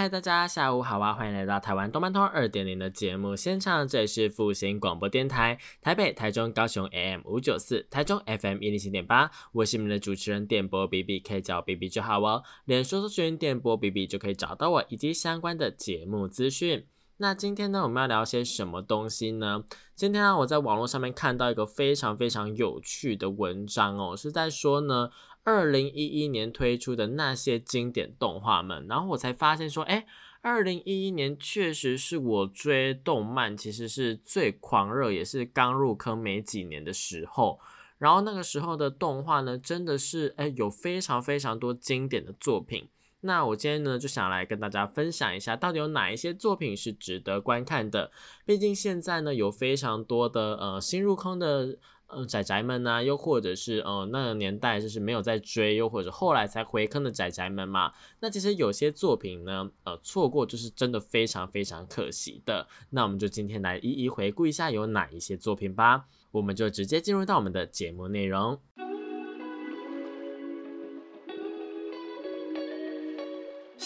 [0.00, 1.12] 嗨，大家下午好啊！
[1.12, 12.42] 欢迎来到台湾动漫通二点零的节目现场，这里是复兴广播电台，台北、台中、高雄 AM 五九四，台中 FM 一零七点八，我是你们的主持人电波 B B，可以叫我 B B 就好哦。
[12.64, 16.86] 连说搜寻电波 B B 就可以找到我以及相关的节目资讯。
[17.18, 19.64] 那今天呢，我们要聊些什么东西呢？
[19.94, 25.10] 今天啊，我在网络上面看到一个非常非常有趣的文章哦，是在说呢。
[25.42, 30.06] 二零一一年推出的那些经典动画们，然后我才发现说，哎，
[30.42, 37.58] 二零一一年确实是我追动漫其实是最狂热，也是刚入坑没几年的时候。
[37.96, 42.88] 然后那个时候的动画呢，真的是哎有非常非常多经典的作品。
[43.22, 48.10] 那我今天呢就想来跟大家分享一下，到底有哪一些作品是值得观看的。
[48.44, 51.78] 毕竟现在呢有非常多的呃新入坑的。
[52.12, 57.92] 嗯，仔仔们呢，又或者是呃那个年代就是没有在追，又或者后来才回坑的仔仔们嘛。
[58.20, 62.66] 那其实有些作品呢，呃，错过就是真的非常非常可惜的。
[62.90, 66.06] 那我们就今天来一一回顾一下有哪一些作品吧。
[66.32, 68.60] 我们就直接进入到我们的节目内容。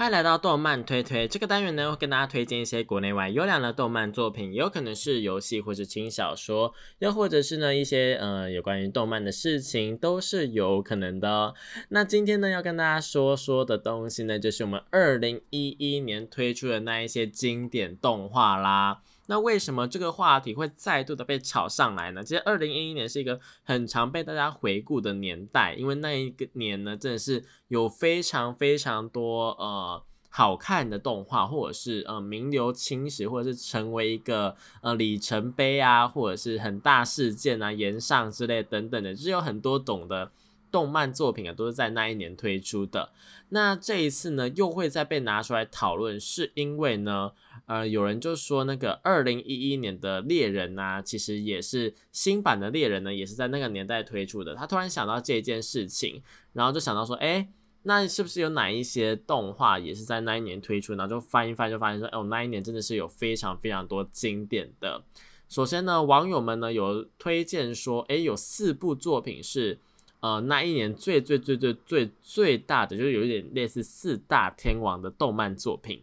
[0.00, 11.52] 欢迎来到动漫推推这个单元呢，会跟大家推荐一些国内外优良的动漫作品，有可能是游戏或者轻小说，又或者是呢一些呃有关于动漫的事情，都是有可能的。
[11.90, 19.02] 那今天呢要跟大家说说的东西呢，就是我们二零一一年推出的那一些经典动画啦。
[19.30, 22.24] 那为什么这个话题会再度的被炒上来呢？
[22.24, 40.32] 其实二零一一年是一个很常被大家回顾的年代，因为那一个年呢，真的是有非常非常多呃好看的动画，或者是呃名留青史，或者是成为一个呃里程碑啊，或者是很大事件啊、延上之类等等的，就是有很多懂的。
[40.72, 43.10] 动漫作品啊，都是在那一年推出的。
[43.48, 47.32] 那这一次呢，又会再被拿出来讨论，是因为呢，
[47.70, 54.56] 呃，有人就说那个二零一一年的猎人啊，其实也是新版的猎人呢，也是在那个年代推出的。
[54.56, 56.20] 他突然想到这件事情，
[56.52, 57.48] 然后就想到说，哎，
[57.84, 60.94] 那是不是有哪一些动画也是在那一年推出？
[60.96, 65.04] 然后就翻一翻，就发现说，哦，那一年真的是有非常非常多经典的。
[65.48, 69.78] 首先呢，网友们呢有推荐说，哎，有四部作品是。
[70.18, 76.02] 呃，那一年最最最最最最大的，就是有一点类似四大天王的动漫作品。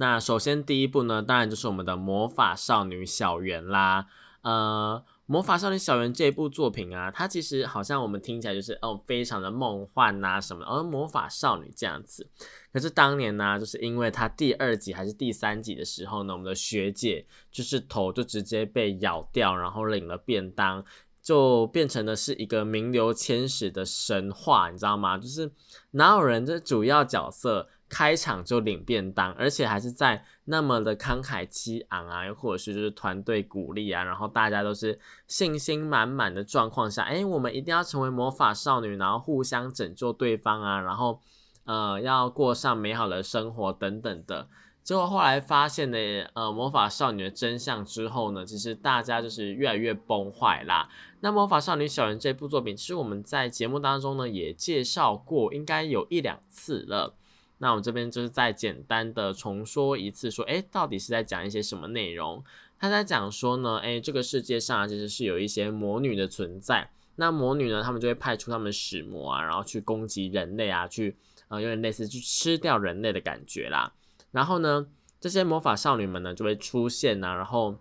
[0.00, 4.06] 那首先第一部呢，当然就是我们的《魔法少女小圆》啦。
[4.42, 12.28] 呃，《魔法少女小圆》这部作品啊，它其实好像我们听起来就是哦，非常的梦幻呐什么，而魔法少女这样子。
[12.72, 20.84] 可是当年呢，就是因为它第二集还是第三集的时候呢，我们的学姐就是头就直接被咬掉，然后领了便当。
[21.20, 25.18] 就变成了是一个名留千史的神话，你知道吗？
[25.18, 25.50] 就是
[25.90, 41.20] 哪有人这主要角色开场就领便当，而且还是在那么的慷慨激昂啊，或者是就是团队鼓励啊，然后大家都是信心满满的状况下，哎，我们一定要成为魔法少女，然后互相拯救对方啊，然后
[41.64, 44.48] 呃要过上美好的生活等等的。
[44.82, 45.98] 结果后来发现呢，
[46.32, 50.88] 呃，魔法少女的真相之后呢，其实大家就是越来越崩坏啦。
[51.20, 57.14] 那魔法少女小圆这部作品，其实我们在节目当中呢也介绍过，应该有一两次了。
[57.58, 62.42] 那我们这边就是再简单的重说一次，说，哎，到底是在讲一些什么内容？
[62.78, 66.90] 他在讲说呢，哎，这个世界上其实是有一些魔女的存在。
[67.16, 71.16] 那魔女呢，他们就会派出他们使魔啊，然后去攻击人类啊，去
[71.48, 73.92] 呃，有点类似去吃掉人类的感觉啦。
[74.30, 74.86] 然后呢，
[75.20, 77.74] 这些魔法少女们呢就会出现呐，然后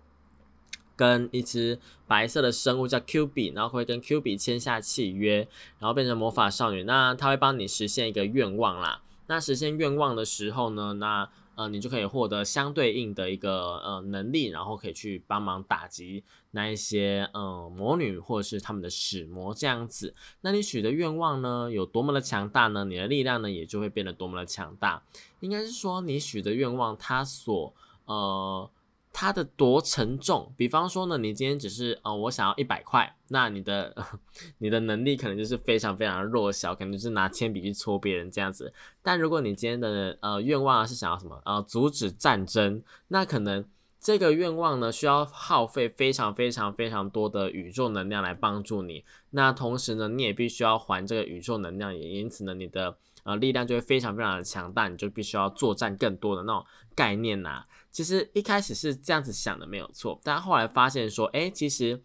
[0.95, 5.47] 跟一只白色的生物叫 Q 比，然后会跟 Q 比签下契约，
[5.77, 6.81] 然后变成魔法少女。
[6.85, 9.03] 那她会帮你实现一个愿望啦。
[9.27, 20.13] 那实现愿望的时候呢，那呃，你就可以获得相对应的一个呃能力，然后可以去帮忙打击那一些呃魔女或者是他们的使魔这样子。
[20.41, 22.85] 那你许的愿望呢有多么的强大呢？
[22.85, 25.01] 你的力量呢也就会变得多么的强大。
[25.39, 27.73] 应该是说你许的愿望，它所
[28.05, 28.69] 呃。
[29.19, 30.53] 它的多沉重。
[30.55, 33.91] 比方说呢，你今天只是呃，我想要一百块，那你的
[34.59, 38.71] 你的能力可能就是非常非常弱小，可能就是拿铅笔去戳别人这样子。
[39.01, 43.65] 但如果你今天的呃愿望是想要什么呃阻止战争，那可能
[43.99, 49.03] 这个愿望呢需要耗费非常非常非常多的宇宙能量来帮助你。
[49.31, 52.95] 那同时呢，你也必须要还这个宇宙能量，也因此呢，你的
[53.27, 56.65] 呃力量就会非常非常的强大，你就必须要作战更多的那种
[56.95, 57.65] 概念呐。
[57.91, 60.17] 其实一开始是这样子想的，没有错。
[60.23, 62.01] 但后来发现说，哎，其实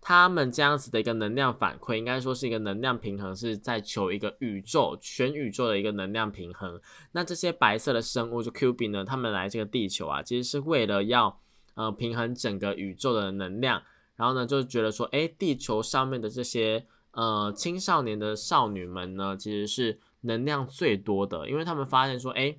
[0.00, 6.80] 他们这样子的一个能量反馈，应该说是一个能量平衡，是在求一个宇宙全宇宙的一个能量平衡。
[7.12, 11.40] 那这些白色的生物就 Q B 呢，他们来这个地球啊，其实是为了要
[11.74, 13.82] 呃平衡整个宇宙的能量。
[14.16, 22.56] 然后呢，就觉得说，哎，地球上面的这些呃青少年的少女们呢，其实是能量最多的，因为他们发现说，哎。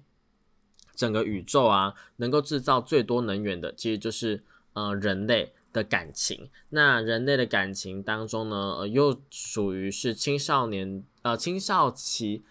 [0.95, 4.41] 整个宇宙啊，能够制造最多能源的，其实就是
[4.73, 6.49] 呃人类的感情。
[6.69, 12.41] 那人类的感情当中呢，呃，又属于是青少年呃青少期，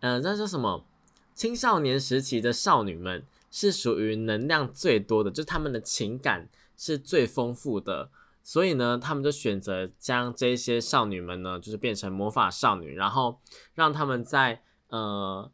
[0.00, 0.86] 呃，那是什么？
[1.34, 8.08] 青少年时期的少女们是属于能量最多的，就他们的情感是最丰富的。
[8.42, 13.38] 所以呢，他们就选择将这些少女们呢，就是变成魔法少女，然后
[13.74, 15.50] 让他们在呃。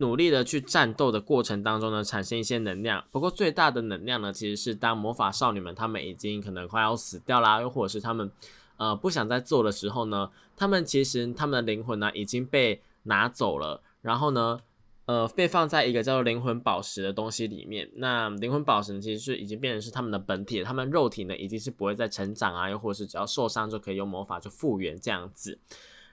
[0.00, 3.04] 努力的去战斗的过程当中呢，产生一些能量。
[3.10, 8.30] 不过最大的能量呢，其实是当魔法少女们她们已经可能快要死掉啦，又或者是她们
[8.76, 14.60] 呃不想再做的时候呢，她们其实她们的灵魂呢已经被拿走了，然后呢
[15.08, 17.90] 呃被放在一个叫做灵魂宝石的东西里面。
[17.94, 25.58] 那灵魂宝石呢，其实是已经变成是他们的本体，他们肉体呢已经是不会再成长啊，又或者是只要受伤就可以用魔法就复原这样子。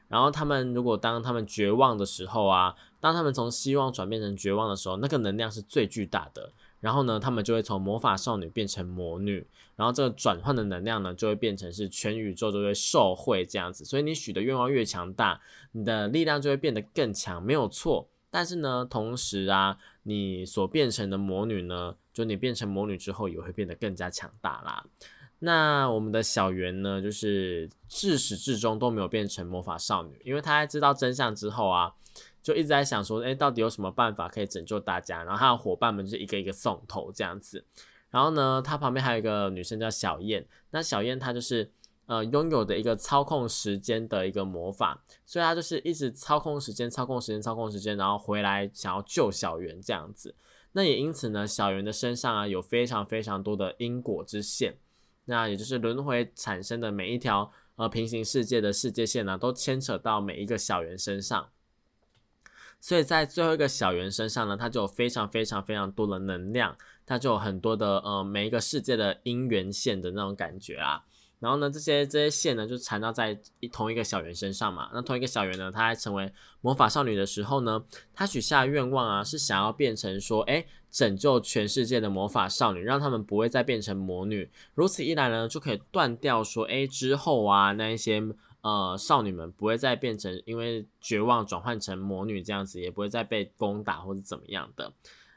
[0.07, 6.53] 然后他们如果当他们绝望的时候啊，当他们从希望转变成绝望的时候，那个能量是最巨大的。
[6.79, 9.45] 然后呢，他们就会从魔法少女变成魔女，
[9.75, 13.83] 然后这个转换的能量呢，就会变成是全宇宙都会受惠这样子。
[13.83, 15.41] 所以你许的愿望越强大，
[15.73, 18.07] 你的力量就会变得更强，没有错。
[18.35, 24.85] 但是呢，同时啊，你所变成的魔女呢，就你变成魔女之后，也会变得更加强大啦。
[25.39, 31.93] 那我们的小圆呢，就是自始至终都没有变成魔法少女，因为她在知道真相之后啊，
[32.43, 35.23] 就一直在想说，哎，到底有什么办法可以拯救大家？
[35.23, 37.63] 然后她的伙伴们就是一个一个送头这样子。
[38.11, 41.71] 然后呢，她旁边还有一个女生叫小燕，那小燕她就是
[42.05, 50.35] 呃拥有的一个操控时间的一个魔法，所以他就是一直操控时间、操控时间、操控时间，然后回来想要救小圆这样子。
[50.73, 54.77] 那也因此呢，小圆的身上啊有非常非常多的因果之线。
[55.27, 61.49] 那也就是轮回产生的每一条呃平行世界的世界线呢，都牵扯到每一个小圆身上，
[62.79, 66.77] 所以在最后一个小圆身上呢，它就有非常非常非常多的能量，
[67.07, 71.03] 它就有很多的呃每一个世界的因缘线的那种感觉啊。
[71.45, 74.89] 然后呢，这些这些线呢，就缠绕在一同一个小圆身上嘛。
[74.91, 84.49] 那同一个小圆呢，她在成为魔法少女的时候呢，她许下愿望啊，是想要变成说，哎，拯救全世界的魔法少女，让他们不会再变成魔女。
[84.73, 88.23] 如此一来呢，就可以断掉说，哎，之后啊，那一些
[88.61, 94.91] 呃少女们不会再变成因为绝望转换成魔女这样子，也不会再被攻打或者怎么样的。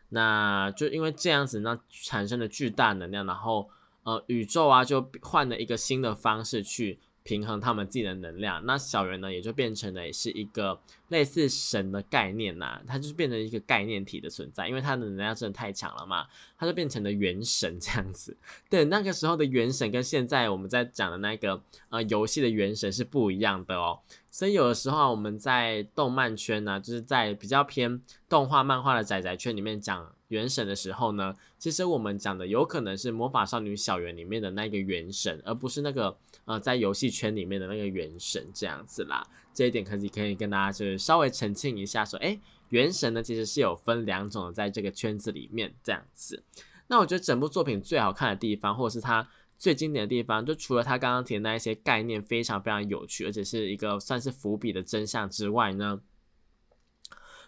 [0.09, 3.69] 那就因为这样子，那产生了巨大能量，然后。
[4.09, 8.65] 呃，宇宙啊，就换了一个新的方式去平衡他们自己的能量。
[8.65, 18.35] 那小圆呢，也就变成了也是一个类似神的概念呐，它就是变成一个概念体的存在，因为它的能量真的太强了嘛，它就变成了元神这样子。
[18.71, 24.01] 对，那个时候的元神跟现在我们在讲的那个呃游戏的元神是不一样的哦。
[24.31, 30.15] 所以有的时候啊，我们在动漫圈呢，就是在比较偏动画漫画的仔仔圈里面讲。
[30.29, 39.27] 元神的时候呢，其实我们讲的有可能是魔法少女小圆里面的那个元神，而不是那个呃在游戏圈里面的那个元神这样子啦。
[39.53, 42.39] 这一点可以可以跟大家就是稍微澄清一下，说哎，
[42.69, 46.45] 元神呢其实是有分两种的，在这个圈子里面这样子。
[46.87, 56.01] 那我觉得整部作品最好看的地方，或者是它最经典的地方，就除了它刚刚提的那一些概念非常非常有趣，而且是一个算是伏笔的真相之外呢。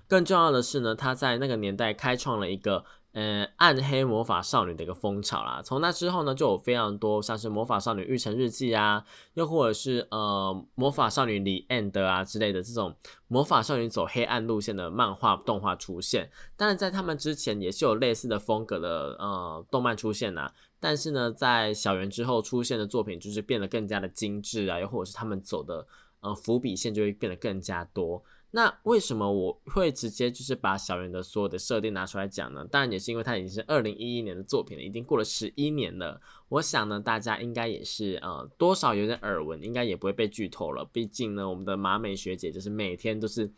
[0.09, 5.61] 更重要的是呢，他在那个年代开创了一个呃暗黑魔法少女的一个风潮啦。
[5.65, 12.95] 从那之后呢，就有非常多像是魔法少女育成日记啊，又或者是呃魔法少女里 End 啊之类的这种
[13.27, 16.31] 魔法少女走黑暗路线的漫画动画出现。
[16.57, 20.51] 当然，在他们之前也是有类似的风格的呃动漫出现呐。
[20.79, 25.87] 但是呢，在小圆之后出现的作品，就是变得更加的精致啊，又或者是他们走的
[26.21, 28.23] 呃伏笔线就会变得更加多。
[28.53, 32.67] 那为什么我会直接就是把小圆的所有的设定拿出来讲呢？
[32.69, 36.21] 当然也是因为它已经是二零一一年的作品了，已经过了十一年了。
[36.49, 40.85] 我想呢，大家应该也是呃多少有点耳闻，应该也不会被剧透了。
[40.93, 43.49] 毕竟呢，我们的马美学姐就是每天都是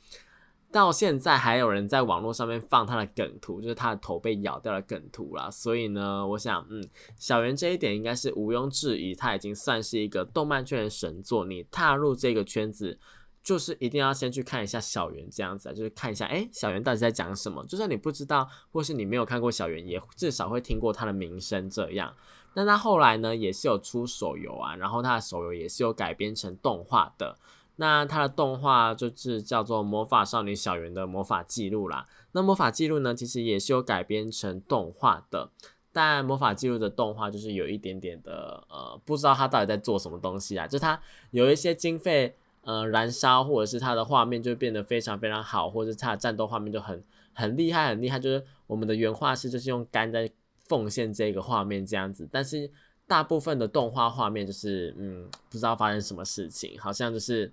[0.71, 5.51] 到现在还有人在网络上面放她的梗图，就是她的头被咬掉的梗图啦。
[5.51, 11.47] 所以呢，我想嗯，小圆这一点应该是毋庸置疑，他已经算是一个动漫圈的神作。
[11.47, 12.99] 你踏入这个圈子。
[13.43, 17.65] 就是一定要先去看一下小圆这样子啊，就是看一下，哎，小圆到底在讲什么？
[17.67, 22.15] 就算你不知道，或是你没有看过小圆，也至少会听过他的名声这样。
[22.55, 27.37] 那他后来呢，也是有出手游啊，然后他的手游也是有改编成动画的。
[27.77, 32.07] 那他的动画就是叫做《魔法少女小圆》的魔法记录啦。
[32.33, 35.51] 那魔法记录呢，其实也是有改编成动画的，
[35.91, 41.01] 但魔法记录的动画就是有一点点的，呃，不知道他到底在做什么东西啊，就他
[41.33, 42.37] 有一些经费。
[42.65, 47.03] 呃，燃烧或者是它的画面就变得非常非常好，或者是它的战斗画面就很
[47.33, 50.31] 很厉害很厉害，就是我们的原画师就是用肝在
[50.69, 52.29] 奉献这个画面这样子。
[52.31, 52.71] 但是
[53.07, 57.53] 大部分的动画画面就是嗯，不知道发生什么事情，好像就是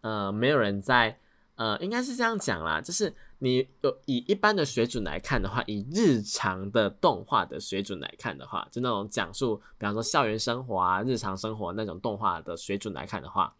[0.00, 1.16] 呃没有人在
[1.54, 13.54] 呃，应该是这样讲啦，就是你有以一般的水准来看的话，以日常的动画的水准来看的话，就那种讲述，比方说校园生活啊、日常生活那种动画的水准来看的话。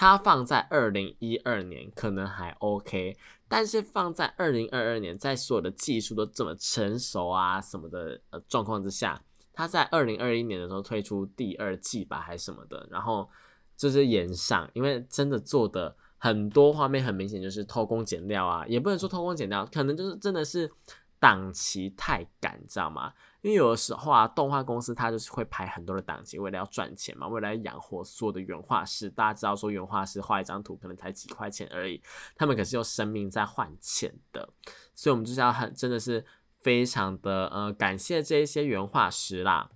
[0.00, 13.28] 它放在二零一二年可能还 OK，但是放在二零二二年，在所有的技术都这么成熟啊什么的呃状况之下，它在二零二一年的时候推出第二季吧还是什么的，然后
[13.76, 20.72] 就是延上，因为真的做的很多画面很明显就是偷工减料啊，也不能说偷工减料，可能就是真的是
[21.18, 23.12] 档期太赶，知道吗？
[23.42, 29.08] 因为有的时候啊，动画公司它就是会排很多的档期，为了要赚钱嘛，为了养活所有的原画师。
[29.08, 32.02] 大家知道说，原画师画一张图可能才几块钱而已，
[32.36, 34.48] 他们可是用生命在换钱的。
[34.94, 36.24] 所以，我们就是要很真的是
[36.60, 39.70] 非常的呃感谢这一些原画师啦。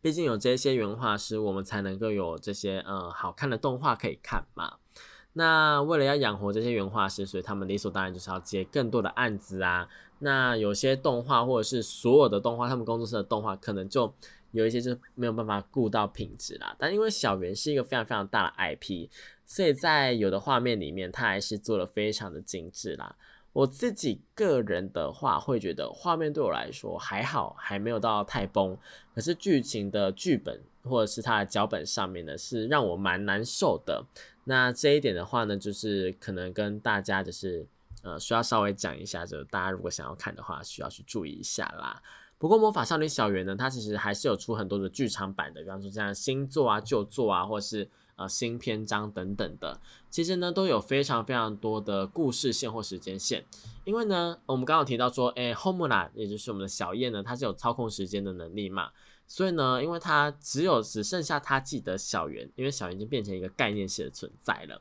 [0.00, 4.76] 毕竟有这些原画师，我们才能够有这些呃好看的动画可以看嘛。
[5.32, 9.88] 那为了要养活这些原画师，所以他们理所当然就是要接更多的案子啊。
[10.18, 14.10] 那有些动画或者是所有的动画，他们工作室的动画可能就
[14.52, 16.74] 有一些就是没有办法顾到品质啦。
[16.78, 19.08] 但因为小圆是一个非常非常大的 IP，
[19.44, 23.14] 所以在有的画面里面，它还是做的非常的精致啦。
[23.52, 28.76] 我自己个人的话，会觉得画面对我来说还好，还没有到太崩。
[29.14, 34.02] 可是剧情的剧本或者是它的脚本上面呢，是让我蛮难受的。
[34.44, 37.66] 那这一点的话呢，就是可能跟大家就是。
[38.06, 42.00] 呃，需要稍微讲一下，就大家如果想要看的话，需要去注意一下啦。
[42.38, 53.44] 不过魔法少女小圆呢，它其实还是有出很多的剧场版的，比方说像新作啊、旧作啊，或是呃新篇章等等的，其实呢都有非常非常多的故事线或时间线。
[53.84, 58.90] 因为呢，我们刚刚提到说，哎，Homura 也就是我们的小叶呢，它是有操控时间的能力嘛，
[59.26, 64.80] 所以呢，因为它只有只剩下它记得小圆，因为小圆已经变成一个概念式的存在了。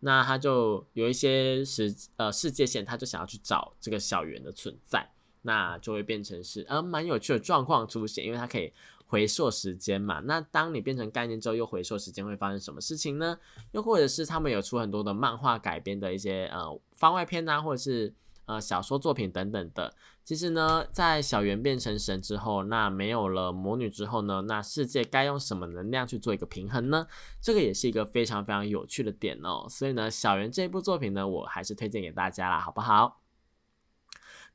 [0.00, 5.08] 那他就有一些时呃世界线，他就想要去找这个小圆的存在，
[5.42, 8.72] 那就会变成是呃蛮有趣的状况出现，因为它可以
[9.06, 10.20] 回溯时间嘛。
[10.20, 13.38] 那当你变成概念之后，又回溯时间会发生什么事情呢？
[13.72, 18.14] 又或者是他们有出很多的漫画改编的一些呃番外篇呐，或者是。
[18.48, 19.92] 呃，小说作品等等的，
[20.26, 27.06] 其实呢，在小圆变成神之后，那没有了魔女之后呢，那世界该用什么能量去做一个平衡呢？
[27.40, 29.68] 这个也是一个非常非常有趣的点哦。
[29.70, 33.22] 所以呢，小圆这一部作品呢，我还是推荐给大家啦，好不好？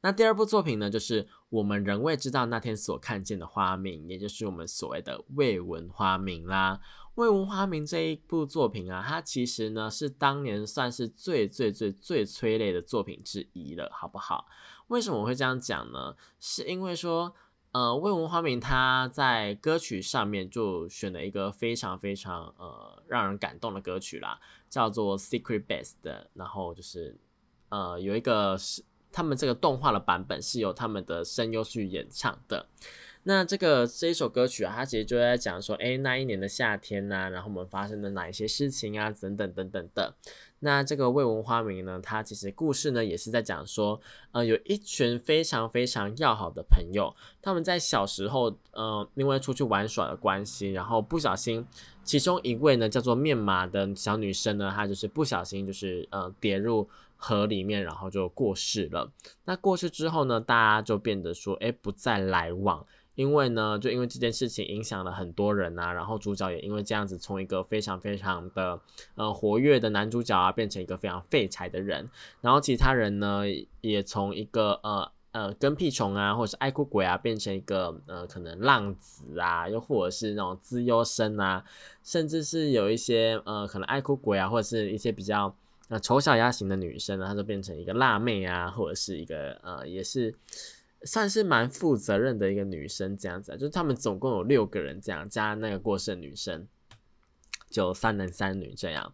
[0.01, 6.81] 那第二部作品呢，就是我们仍未知道那天所看见的花名，也就是我们所谓的未闻花名啦。
[7.15, 14.47] 未闻花名这一部作品啊，它其实呢是当年算是最最最最催泪的作品之一了，好不好？
[14.91, 16.15] 为什么我会这样讲呢？
[16.39, 17.33] 是因为说，
[17.71, 27.17] 呃，未闻花名他在歌曲上面就选了一个非常非常呃让人感动的歌曲啦，叫做《Secret Best》的，然后就是
[27.69, 28.83] 呃有一个是。
[29.13, 32.65] 他们这个动画的版本是由他们的声优去演唱的。
[33.23, 40.15] 那这个这一首歌曲啊，它其实就在讲说，哎，那一年的夏天呐，然后我们发生了哪一些事情啊，等等等等的。
[40.59, 43.99] 那这个未闻花名呢，它其实故事呢也是在讲说，
[44.31, 51.65] 呃，有一群非常非常要好的朋友，他们在小时候，呃，因为出去玩耍的关系，然后不小心，
[52.03, 56.89] 其中一位呢叫做面麻的小女生呢，她就是不小心就是呃跌入。
[57.23, 59.07] 河里面，然后就过世了。
[59.45, 62.83] 那过世之后呢，大家就变得说，哎，不再来往，
[63.15, 68.79] 因为呢，就因为这件事情影响了很多人啊，然后主角也因为这样子从一个非常非常的
[69.15, 73.43] 呃活跃的男主角啊，变成一个非常废柴的人，然后其他人呢
[73.81, 81.63] 也从一个呃呃跟屁虫啊，或者是爱哭鬼啊，变成一个呃可能浪子啊，又或者是那种资优生啊，
[82.03, 85.53] 甚至是有一些呃可能爱哭鬼啊，或者是一些比较
[85.89, 90.33] 呃丑小鸭型的女生呢，她就变成一个辣妹啊，或者是一个呃也是。
[91.03, 96.67] 算是蛮负责任的一个女生，这样子，就是他们总共有六个人，这样加那个过世的女生，
[97.69, 99.13] 就三男三女这样。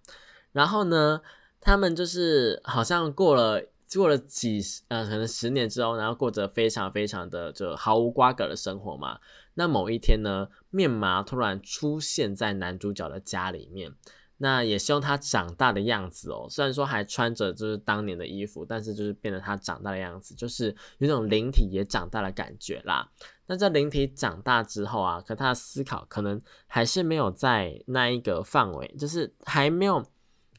[0.51, 1.21] 然后呢，
[1.61, 3.63] 他们就是好像过了
[3.93, 9.19] 过了几十呃，可能十年之后，然后过着非常非常的就毫无瓜葛的生活嘛。
[9.53, 13.93] 那某一天呢，面麻突然出现在男主角的家里面。
[14.37, 23.09] 那也希望他长大的样子哦，虽然说还穿着就是当年的衣服，但是就是变得他长大的样子，就是有种灵体也长大的感觉啦。
[23.47, 30.05] 那在灵体长大之后啊，可他的思考可能还是没有在那一个范围，就是还没有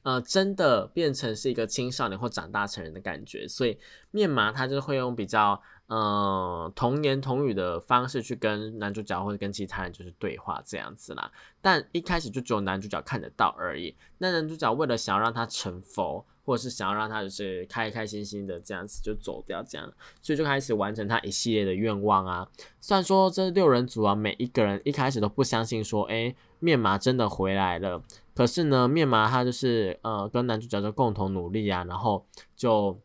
[0.02, 3.78] 呃真的变成是一个青少年或长大成人的感觉，所以
[4.10, 5.60] 面麻他就会用比较。
[5.90, 13.96] 嗯，童言童语的方式去跟男主角或者跟其他人就是对话这样子啦，但一开始就只有男主角看得到而已。
[14.18, 19.90] 那男主角为了想要让他成佛，或者是想要让他就是开开心心的这样子就走掉这样，
[20.20, 22.46] 所以就开始完成他一系列的愿望啊。
[22.82, 28.02] 虽然说这六人组啊，每一个人一开始都不相信说，哎，面麻真的回来了。
[28.34, 33.00] 可是呢，面麻他就是呃跟男主角就共同努力啊，然后就。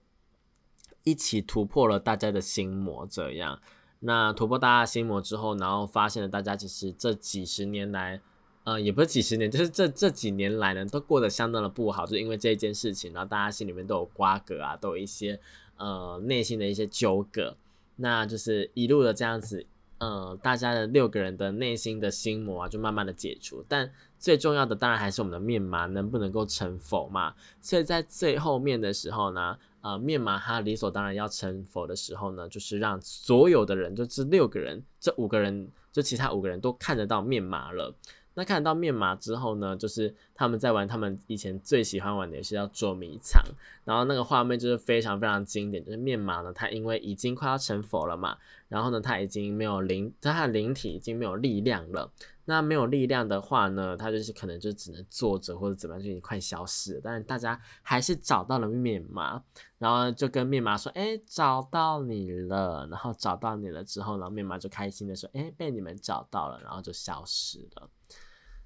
[1.03, 3.59] 一起突破了大家的心魔，这样，
[3.99, 8.21] 那突破大家心魔之后，然后发现了大家其实这几十年来，
[8.63, 15.39] 呃，也不是几十年，就是这这几年来呢，都过得相当的不好，就因为这件事情，然后大家心里面都有瓜葛啊，都有一些
[15.77, 17.57] 呃内心的一些纠葛，
[17.97, 19.65] 那就是一路的这样子，
[19.97, 29.57] 呃，大家的六个人的内心的心魔啊，就慢慢的解除，但最重要的当然还是我们的面麻能不能够成佛嘛，所以在最后面的时候呢。
[29.83, 37.93] 呃，面麻他理所当然要成佛的时候呢，就是让所有的人，就这六个人，这五个人，就其他五个人都看得到面麻了。
[38.35, 43.43] 那看得到面麻之后呢，就是他们在玩他们以前最喜欢玩的游戏叫捉迷藏，
[43.83, 48.37] 然后那个画面就是非常非常经典，就是面麻呢，他因为已经快要成佛了嘛，
[48.69, 52.09] 然后呢，他已经没有灵，他的灵体已经没有力量了。
[52.45, 57.01] 那没有力量的话呢，他就是可能就只能坐着或者怎么样，就已经快消失了。
[57.03, 59.41] 但是大家还是找到了面麻，
[59.77, 67.89] 然后就跟面麻说：“哎，找到你了。”然后找到你了之后呢，面麻就开心的说：“哎，被你们找到了。”然后就消失了，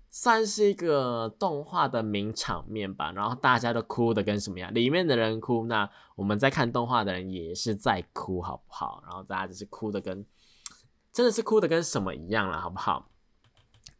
[0.09, 3.11] 算是一个动画的名场面吧。
[3.11, 4.73] 然后大家都哭的跟什么样？
[4.73, 9.03] 里面的人哭，那我们在看动画的人也是在哭，好不好？
[9.05, 10.25] 然后大家就是哭的跟
[11.13, 13.11] 真的是哭的跟什么一样了，好不好？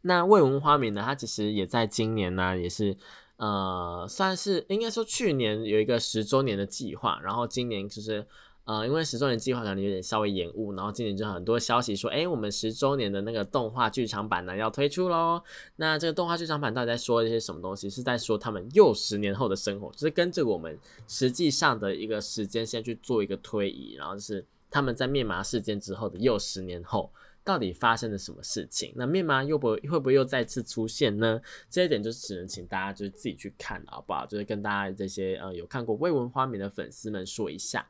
[0.02, 1.02] 那未闻花名呢？
[1.04, 2.96] 它其实也在今年呢，也是
[3.36, 8.26] 呃，算是应该说去年有一个十周年的计划，然后今年就是
[8.64, 15.42] 呃，因为十周年计划可能有点稍微延误，然后今年就很多消息说，哎，我们十周年的那个动画剧场版呢要推出喽。
[15.76, 17.88] 那这个动画剧场版到底在说一些什么东西？
[17.88, 27.10] 是在说他们又十年后的生活，就是跟着我们实际上的一个时间线去做一个推移，然后是他们在灭麻事件之后的又十年后。
[27.48, 28.92] 到底发生了什么事情？
[28.94, 31.40] 那面麻又不会不会又再次出现呢？
[31.70, 34.26] 这一点就只能请大家就是自己去看，好不好？
[34.26, 37.88] 就是跟大家这些呃有看过未闻花名的粉丝们说一下。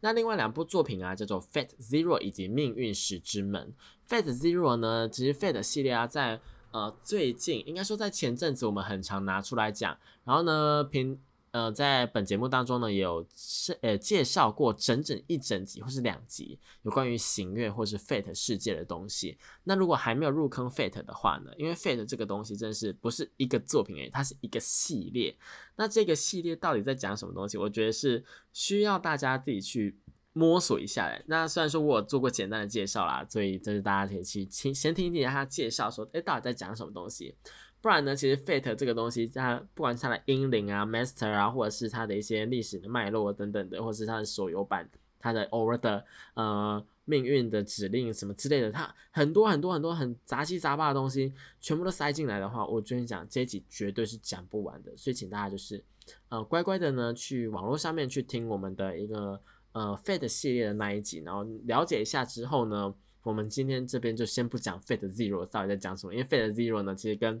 [0.00, 3.72] 那另外两部作品啊，叫做《Fate Zero》以及《命运石之门》。
[4.22, 6.38] 《Fate Zero》呢，其实《Fate》系列啊，在
[6.70, 11.18] 呃最近应该说在前阵子我们很常拿出来讲，然后呢平。
[11.52, 19.36] 呃，在本节目当中呢，有是呃介绍过整整一整集或是两集有关于行月或是 Fate 世界的东西。
[19.64, 25.36] 那如果还没有入坑 Fate 的话呢，因为 Fate 这个东西真的是不是一个作品诶，它是一个系列。
[25.74, 27.58] 那这个系列到底在讲什么东西？
[27.58, 29.98] 我觉得是需要大家自己去
[30.32, 31.20] 摸索一下的。
[31.26, 37.34] 那虽然说我有做过简单的介绍啦，所以就是大家可以去听先听一听他介绍，说哎到底在讲什么东西。
[37.82, 38.14] 不然呢？
[38.14, 44.86] 其实 Fate 这个东西，它不管是它的英灵啊、Master 啊，或者是它的一些历史的脉络等等的，或者是它的手游版、
[45.18, 54.94] 它的 Over 的呃命运的指令什么之类的，它很多很多很多很杂七杂八的东西，全部都塞进来的话，我跟你讲，这一集绝对是讲不完的。
[54.96, 55.82] 所以请大家就是
[56.28, 59.40] 呃乖乖的呢，去网络上面去听我们的一个
[59.72, 67.40] 呃 Fate 系列的那一集，然后了解一下之后呢，我们今天这边就先不讲 Fate Zero 到底在讲什么，因为 Fate Zero 呢，其实跟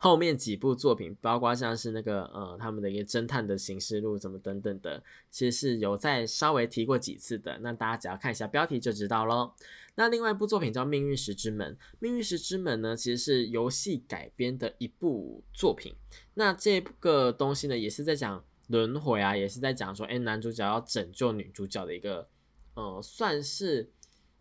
[0.00, 7.58] 后面几部作品，包括像是那个呃，他们的一个侦探的行事录，什么等等的，其实是有在稍微提过几次的。
[7.58, 9.52] 那大家只要看一下标题就知道喽。
[9.96, 15.92] 那另外一部作品叫《命运石之门》，《命运石之门》呢，其实是游戏改编的一部作品。
[16.34, 22.28] 那这个东西呢，也是在讲轮回啊，也是在讲说，哎，男主角要拯救女主角的一个，
[22.74, 23.90] 呃，算是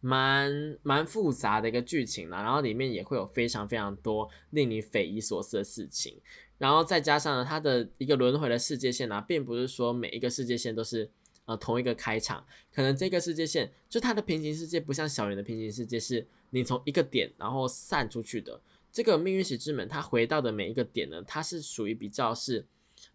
[0.07, 2.41] 蛮蛮复杂的一个剧情啦。
[2.41, 6.17] 然后里面也会有非常非常多令你匪夷所思的事情。
[6.57, 11.09] 然后再加上呢，它的一个轮回的世界线啊，并不是说每一个世界线都是。
[11.47, 18.59] 呃，同一个开场，可能这个世界线就它的平行世界不像小圆的平行世界，是你从一个点然后散出去的。
[18.91, 22.65] 这个命运石之门，它回到的每一个点呢，它是属于比较是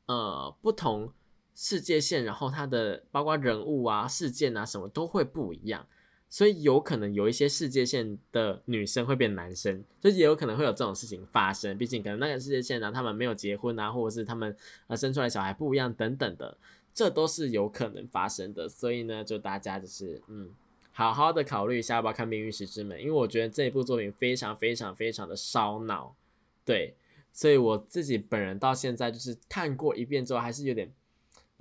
[0.06, 1.12] 呃不同
[1.54, 5.86] 世界线，然后它的包括人物啊、事件啊什么都会不一样，
[6.32, 11.76] 所以有可能有一些世界线的女生会变男生，就是也有可能会有这种事情发生。
[11.76, 16.56] 毕竟可能那个世界线呢，他们没有结婚啊，或者是他们呃生出来小孩不一样等等的。
[16.94, 20.48] 这都是有可能发生的，所以呢，就大家就是嗯，
[20.90, 26.16] 好好的考虑一下要不要看《命运石之门》，因为我觉得这一部作品非常非常非常的烧脑，
[26.64, 26.94] 对，
[27.30, 30.90] 所以我自己本人到现在就是看过一遍之后，还是有点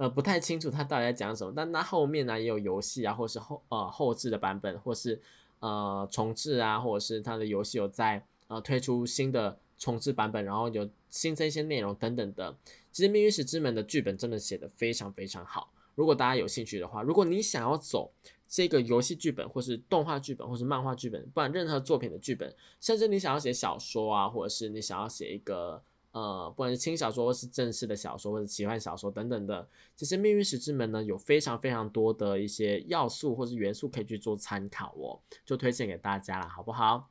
[0.02, 1.54] 呃不太清楚他到底在讲什么。
[1.56, 5.22] 但它后面呢也有游戏啊，或是后呃后置的版本，或是
[5.60, 12.58] 呃重置啊，或者是它的游戏有在呃推出新的重置版本，然后有新增一些内容等等的。
[12.92, 15.72] 其实《命运石之门》的剧本真的写的非常非常好。
[15.94, 18.12] 如果大家有兴趣的话，如果你想要走
[18.48, 37.10] 这个游戏剧本，或是动画剧本，或是漫画剧本，不管任何作品的剧本，甚至你想要写小说啊，或者是你想要写一个呃，不管是轻小说，或是正式的小说，或者奇幻小说等等的，其实《命运石之门》呢有非常非常多的一些要素或是元素可以去做参考哦，就推荐给大家了，好不好？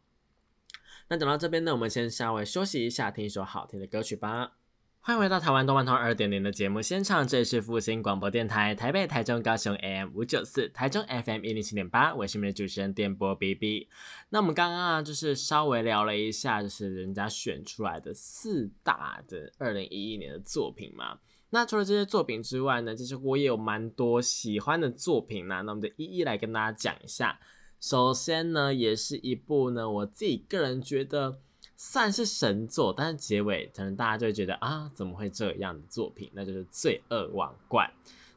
[1.09, 4.60] 那讲到这边呢，我们先稍微休息一下，听一首好听的歌曲吧。
[5.03, 13.89] 欢迎回到台湾动漫通二点零的节目现场，这里是复兴广播电台台北、台中、高雄 AM 五九四，台中 FM 一零七点八，我是你们的主持人电波 BB。
[14.29, 21.19] 那我们刚刚啊，就是稍微聊了一下，就是人家选出来的四大的二零一一年的作品嘛。
[21.49, 27.41] 那除了这些作品之外呢，其实我也有蛮多喜欢的作品呢，那我们就一一来跟大家讲一下。
[27.81, 31.39] 首先呢，也是一部呢，我自己个人觉得。
[31.83, 36.31] 算是神作，但是结尾可能大家就会觉得啊，怎么会这样的作品？
[36.35, 37.91] 那就是《罪恶王冠》。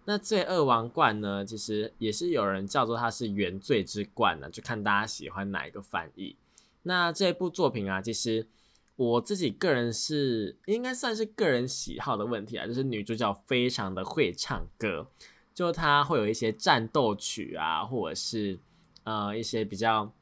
[0.05, 6.37] 那《罪恶王冠》呢，其实也是有人叫做它是原罪之冠呢，就看大家喜欢哪一个翻译。
[6.83, 8.47] 那这部作品啊，其实
[8.95, 15.05] 我自己个人是应该算是个人喜好的问题啊，就是女主角非常的会唱歌，
[15.53, 18.57] 就她会有一些战斗曲啊，或者是
[19.03, 20.13] 呃一些比较。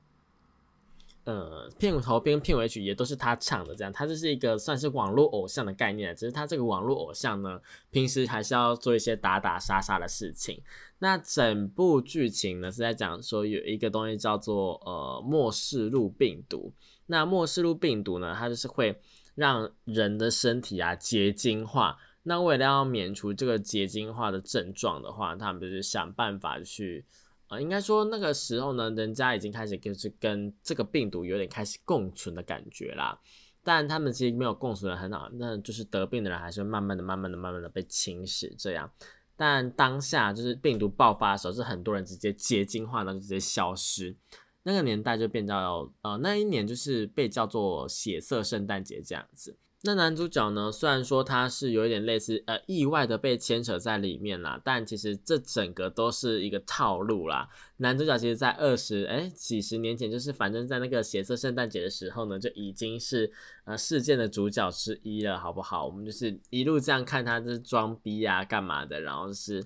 [1.24, 10.60] 呃，片头跟片尾曲也都是他唱的，这样，他就是一个算是网络偶像的概念，只是他这个网络偶像呢，平时还是要做一些打打杀杀的事情。
[10.98, 16.74] 那整部剧情呢是在讲说有一个东西叫做呃末世录病毒，
[17.06, 19.00] 那末世录病毒呢，它就是会
[19.36, 27.06] 让人的身体啊结晶化，那为了要免除这个结晶化的症状的话，他们就是想办法去。
[27.52, 33.20] 啊，应该说那个时候呢，人家已经开始就是跟这个病毒有点开始共存的感觉啦。
[33.62, 38.90] 但他们其实没有共存的很好，那就是得病的人还是慢慢的、慢慢的、慢慢的被侵蚀这样。
[39.36, 44.16] 但当下就是病毒爆发的时候，是很多人直接结晶化，呢，就直接消失。
[44.64, 49.58] 那个年代就变叫呃，那一年就是被叫做血色圣诞节这样子。
[49.84, 50.72] 那男主角呢？
[50.72, 57.50] 虽然说他是有一点类似呃意外的被牵扯在里面啦，但其实这整个都是一个套路啦。
[57.78, 63.32] 男主角其实，在二十哎几十年前，就是反正在那个血色圣诞节的时候呢，就已经是
[63.66, 65.88] 呃事件的主角之一了，好不好？
[65.88, 69.02] 我们就是一路这样看他，就是装逼啊，干嘛的？
[69.02, 69.66] 然后是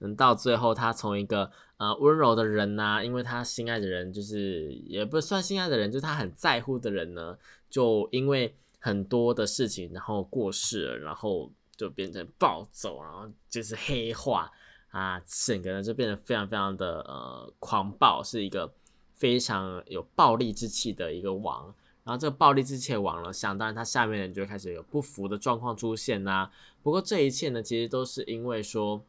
[0.00, 7.38] 嗯，到最后他从一个呃温柔的人呐，因为他心爱的人就是也不算心爱的人，就是他很在乎的人呢，
[7.70, 8.56] 就因为。
[8.84, 14.50] 很多的事情，然后过世了，然后就变成暴走，然后就是黑化
[14.90, 18.74] 啊，整个人就变得非常非常的呃狂暴，是一个
[19.14, 21.72] 非常有暴力之气的一个王。
[22.02, 26.50] 然后这个暴力之气的王呢，想当然他下面人就开始有不服的状况出现呐。
[26.82, 29.04] 不过这一切呢，其实都是因为说。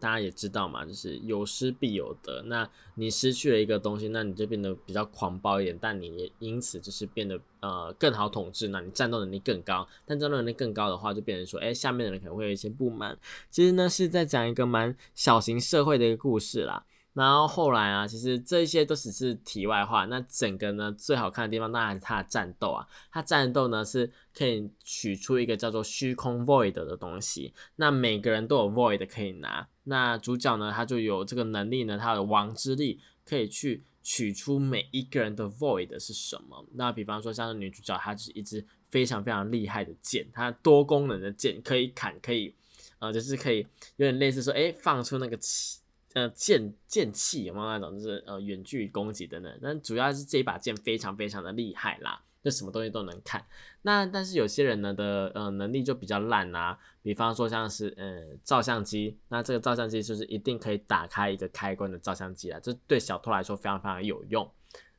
[0.00, 2.42] 大家也知道嘛，就是有失必有得。
[2.42, 8.68] 那你失去了一个东西，那你就变得比较狂暴一点，但你也因此就是变得呃更好统治。
[8.68, 13.18] 那你战斗能力更高，但战斗能力更高的话，就变成说，哎，下面的人可能会有一些不满。
[13.50, 16.84] 其实呢，是在讲一个蛮小型社会的一个故事啦。
[17.14, 20.04] 然后后来啊，其实这些都只是题外话。
[20.04, 22.86] 那整个呢，最好看的地方当然是它的战斗啊。
[23.10, 27.52] 它战斗呢是可以取出一个叫做虚空 void 的东西。
[27.76, 29.66] 那每个人都有 void 可以拿。
[29.84, 36.64] 那主角呢，他就有这个能力呢，他的王之力可以去取出每一个人的 void 是什么。
[36.74, 42.54] 那比方说像是女主角，她就是一支非常非常厉害的剑，它多功能的剑，可以砍，可以
[43.00, 43.66] 呃，就是可以
[43.96, 45.80] 有点类似说，哎，放出那个气。
[46.14, 49.50] 呃，剑剑气有没有那种就是呃远距离攻击的呢？
[49.62, 53.44] 但主要是这一把剑非常非常的厉害啦，就什么东西都能看。
[53.82, 64.50] 那但是有些人呢的呃能力就比较烂啊，比方说像是呃照相机，那这个照相机就是一定可以打开一个开关的照相机啊，这对小偷来说非常非常有用。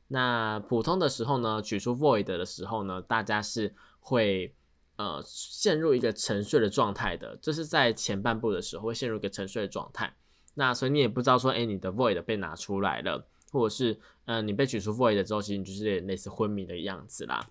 [0.06, 4.54] 那普通的时候呢，取出 void 的时候呢，大家是会
[4.96, 10.14] 呃陷入一个沉睡的状态的，这是在前半部的时候会陷入一个沉睡的状态。
[10.60, 17.48] 那所以你也不知道说，哎，你的 void 被拿出来了，或者是，嗯，你被取出 void 之后，其实你就是类似昏迷的样子啦。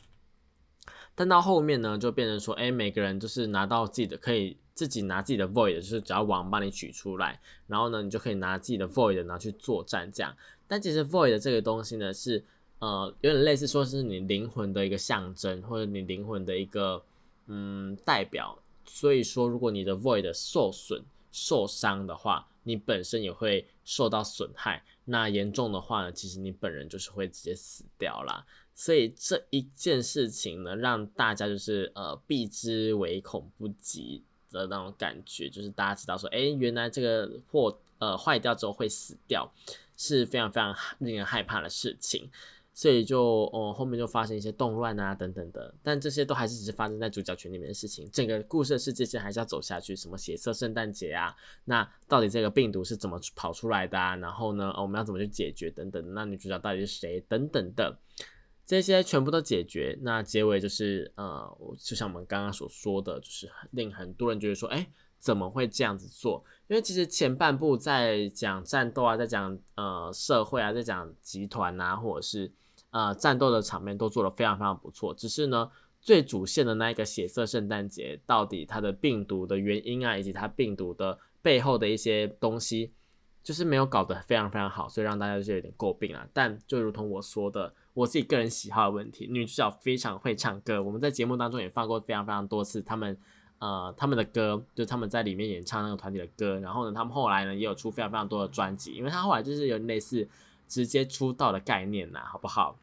[1.16, 10.32] 但到后面呢，就变成说，哎，每个人就是拿到自己的，可以自己拿自己的 void，就是只要网帮你取出来，然后呢，你就可以拿自己的 void 拿去作战这样。
[10.68, 12.44] 但其实 void 这个东西呢，是
[12.78, 17.04] 呃，有点类似说是你灵魂的一个象征，或者你灵魂的一个
[17.48, 18.56] 嗯代表。
[18.86, 28.46] 所以说，如果你的 void 受损、受伤的话，你本身也会受到损害，那严重的话呢，其实你本人就是会直接死掉啦。
[28.76, 39.52] 所以这一件事情呢，让大家就是呃避之唯恐不及的那种感觉，就是大家知道说，哎，原来这个破呃坏掉之后会死掉，
[39.98, 42.30] 是非常非常令人害怕的事情。
[42.80, 49.94] 所以就哦，后面就发生一些动乱啊，等等的，但这些都还是只是发生在主角群里面的事情，整个故事的世界线还是要走下去。
[49.94, 54.16] 什么血色圣诞节啊，那到底这个病毒是怎么跑出来的啊？
[54.16, 56.14] 然后呢，我们要怎么去解决等等？
[56.14, 57.20] 那女主角到底是谁？
[57.28, 58.00] 等等的，
[58.66, 60.00] 这些全部都解决。
[60.02, 64.90] 那结尾就是呃，就像我们刚刚所说的，就是令很多人觉得说，哎。
[65.20, 66.42] 怎么会这样子做？
[66.70, 72.50] 因为其实前半部在讲战斗啊，在讲呃社会啊，在讲集团啊，或者是
[72.92, 75.14] 呃战斗的场面都做得非常非常不错。
[75.14, 82.92] 只是呢，最主线的那一个血色圣诞节，到底它的病毒的原因啊，以及它病毒的背后的一些东西，
[83.44, 86.28] 就是没有搞得非常非常好，所以让大家就有点诟病啊。
[86.34, 93.18] 但就如同我说的，我自己个人喜好的问题，女主角非常会唱歌，我们在节目当中也放过非常非常多次，他们。
[93.62, 100.26] 呃，他们的歌就他们在里面演唱那个团体的歌，然后呢，他们后来呢也有出非常非常多的专辑，因为他后来就是有类似
[100.70, 102.80] 直接出道的概念呐，好不好？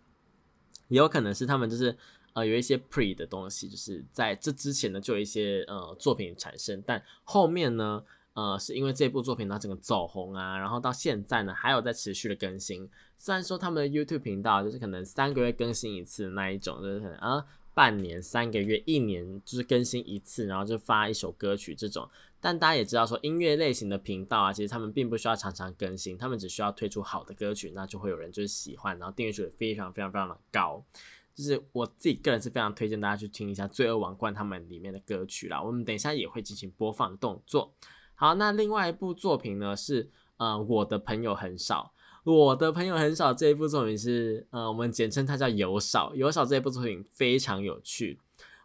[0.88, 1.96] 也有可能是他们就是
[2.34, 8.02] 呃有一些 pre 的东西，就是在这之前呢就有一些呃作品产生，但后面呢
[8.34, 17.46] 呃是因为这部作品它整个走红啊，然后到现在呢还有在持续的更新，虽然说他们的 YouTube 频道就是可能三个月更新一次那一种，就是可能啊。
[17.76, 22.08] 半年、三个月、一年，就是更新一次，然后就发一首歌曲这种。
[22.40, 30.84] 但大家也知道，说音乐类型的频道啊，其实他们并不需要常常更新，他们只需要推出好的歌曲，那就会有人就是喜欢，然后订阅数也非常非常非常的高。
[31.34, 35.62] 就是我自己个人是非常推荐大家去听一下《罪恶王冠》他们里面的歌曲啦。
[35.62, 37.74] 我们等一下也会进行播放动作。
[38.14, 41.92] 好，那另外一部作品呢是呃，我的朋友很少。
[42.24, 46.14] 我的朋友很少这一部作品是，呃，我们简称它叫有少。
[46.14, 48.18] 有少这一部作品非常有趣，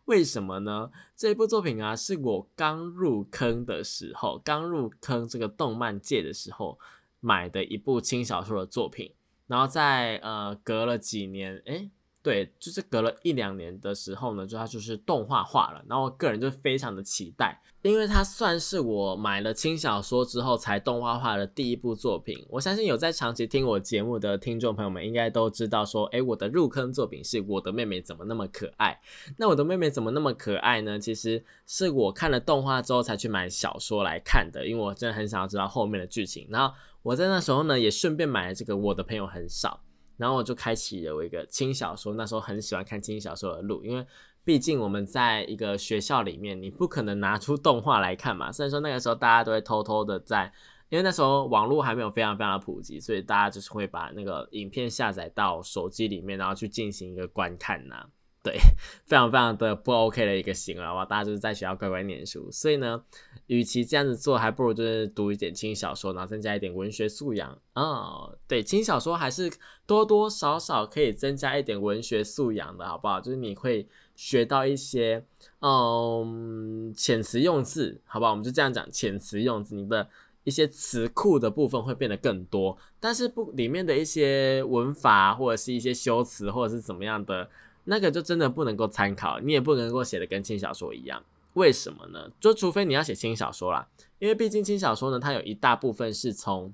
[0.05, 0.91] 为什么呢？
[1.15, 6.79] 这部作品啊，是我刚入坑的时候，刚入坑这个动漫界的时候
[7.19, 9.13] 买的一部轻小说的作品。
[9.47, 11.91] 然后在呃隔了几年，诶。
[12.23, 15.83] 对，就是隔了一两年的时候呢，就它就是动画化了。
[15.89, 22.37] 然后我个人就非常的期待，因为它算是我买了轻小说之后才动画化的第一部作品。
[22.49, 28.99] 我相信有在长期听我节目的听众朋友们应该都知道，说，诶，我的入坑作品是我的妹妹怎么那么可爱？
[29.37, 30.99] 那我的妹妹怎么那么可爱呢？
[30.99, 36.47] 其实是我看了动画之后才去买小说来看的，因为我真的很想要知道后面的剧情。
[36.51, 38.71] 然后我在那时候呢，也顺便买了这个。
[38.81, 39.79] 我的朋友很少。
[40.21, 44.05] 然后我就开启了我一个轻小说，那时候很喜欢看轻小说的路，因为
[44.43, 48.51] 毕竟我们在一个学校里面，你不可能拿出动画来看嘛。
[48.51, 50.53] 虽然说那个时候大家都会偷偷的在，
[50.89, 58.05] 因为那时候网络还没有非常非常的普及，所以大家就是会把那个影片下载到手机里面，然后去进行一个观看呐。
[58.43, 58.57] 对，
[59.05, 61.05] 非常非常的不 OK 的一个行为哇！
[61.05, 62.99] 大家就是在学校乖乖念书，所以呢，
[63.45, 68.31] 与其这样子做，还不如就是读一点轻小说，然后增加一点文学素养啊。
[68.47, 69.51] 对，轻小说还是
[69.85, 73.21] 多多少少可以增加一点文学素养的，好不好？
[73.21, 75.23] 就是你会学到一些
[75.59, 78.31] 嗯遣词用字，好不好？
[78.31, 80.09] 我们就这样讲，遣词用字，你的
[80.45, 87.47] 一些词库的部分会变得更多，但是不里面的一些文法或者是一些修辞或者是怎么样的。
[87.91, 91.21] 那个就真的不能够参考，你也不能够写的跟轻小说一样，
[91.55, 92.31] 为什么呢？
[92.39, 93.85] 就除非你要写轻小说啦，
[94.17, 96.73] 因为毕竟轻小说呢，它有一大部分是从，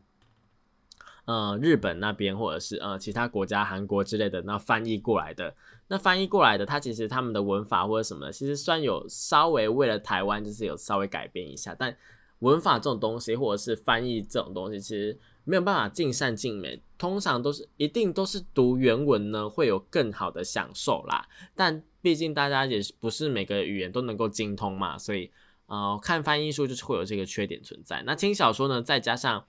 [1.26, 5.56] 呃日本那边或者是呃其他国家韩国之类的那翻译过来的。
[5.88, 11.98] 那翻译过来的，它其实他们的文法或者什么，其实虽然有稍微为了台湾就是有稍微改变一下，但
[12.40, 21.28] 文法这种东西或者是翻译这种东西，其实没有办法尽善尽美，通常都是一定都是读原文呢会有更好的享受啦。
[21.56, 25.32] 但毕竟大家也是不是每个语言都能够精通嘛，所以
[25.68, 28.04] 呃看翻译书就是会有这个缺点存在。
[28.06, 29.46] 那轻小说呢，再加上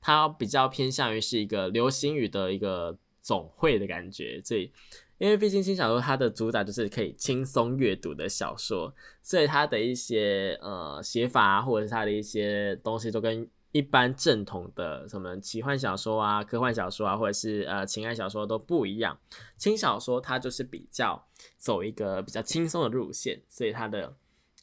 [0.00, 4.72] 它比较偏向于是一个流行语的一个总会的感觉，所以。
[5.18, 19.18] 因为毕竟轻小说它的主打就是可以轻松阅读的小说，所以它的一些呃写法或者是它的一些东西都跟一般正统的什么奇幻小说啊、科幻小说啊，或者是呃情感小说都不一样。
[19.56, 21.26] 轻小说它就是比较
[21.58, 24.14] 走一个比较轻松的路线，所以它的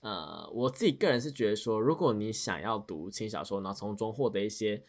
[0.01, 4.83] 呃我自己个人是觉得说，如果你想要读轻小说，然后从中获得一些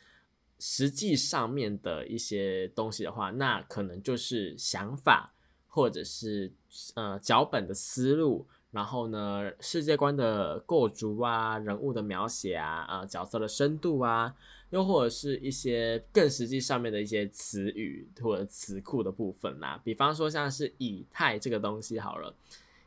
[0.58, 5.34] 实际上面的一些东西的话，那可能就是想法。
[5.72, 6.52] 或者是
[6.96, 14.34] 呃脚本的思路，然后呢世界观的构筑啊，人物的描写啊，啊角色的深度啊，
[14.70, 19.80] 又或者是一些更实际上面的一些词语或者词库的部分啦。
[19.82, 22.34] 比方说像是以太这个东西好了，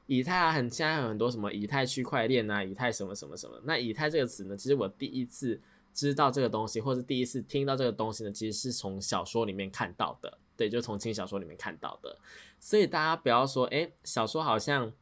[0.07, 3.59] 以太啊很现在有很多什么以太区块链啊，以太什么什么什么。
[3.63, 5.59] 那以太这个词呢，其实我第一次
[5.93, 10.37] 知道这个东西，或者第一次听到这个东西呢，其实是从小说里面看到的。
[10.55, 12.15] 对，就从轻小说里面看到的，
[12.59, 14.93] 所以大家不要说，哎，小说好像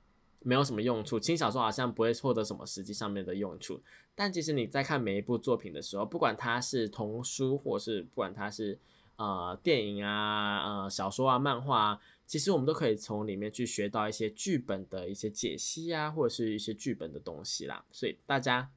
[0.43, 3.81] 没有什么用处，轻小说好像不会获得什么实际上面的用处。
[4.15, 8.79] 但其实你在看每一部作品的时候，不管它是童书，或是不管它是
[9.15, 17.85] 呃电影啊、呃小说啊、漫画啊，其实我们都可以从里面去学到一些剧本的一些解析啊，或者是一些剧本的东西啦。
[17.91, 18.69] 所以大家